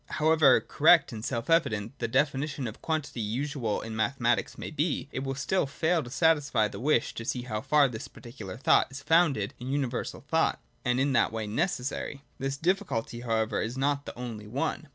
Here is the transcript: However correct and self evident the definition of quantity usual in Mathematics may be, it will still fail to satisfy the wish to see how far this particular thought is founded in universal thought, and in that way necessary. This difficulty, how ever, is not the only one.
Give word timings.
However 0.15 0.59
correct 0.61 1.11
and 1.11 1.23
self 1.23 1.47
evident 1.47 1.99
the 1.99 2.07
definition 2.07 2.65
of 2.67 2.81
quantity 2.81 3.21
usual 3.21 3.81
in 3.83 3.95
Mathematics 3.95 4.57
may 4.57 4.71
be, 4.71 5.07
it 5.11 5.23
will 5.23 5.35
still 5.35 5.67
fail 5.67 6.01
to 6.01 6.09
satisfy 6.09 6.67
the 6.67 6.79
wish 6.79 7.13
to 7.13 7.23
see 7.23 7.43
how 7.43 7.61
far 7.61 7.87
this 7.87 8.07
particular 8.07 8.57
thought 8.57 8.87
is 8.89 9.03
founded 9.03 9.53
in 9.59 9.71
universal 9.71 10.25
thought, 10.27 10.59
and 10.83 10.99
in 10.99 11.13
that 11.13 11.31
way 11.31 11.45
necessary. 11.45 12.23
This 12.39 12.57
difficulty, 12.57 13.19
how 13.21 13.35
ever, 13.35 13.61
is 13.61 13.77
not 13.77 14.07
the 14.07 14.17
only 14.17 14.47
one. 14.47 14.89